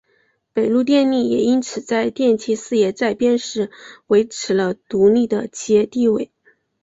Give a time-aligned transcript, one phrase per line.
[0.51, 3.69] 北陆电力也因此在电气事业再编时
[4.07, 6.31] 维持了独立的企业地位。